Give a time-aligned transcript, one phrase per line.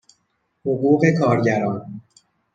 [0.65, 2.01] حقوق کارگران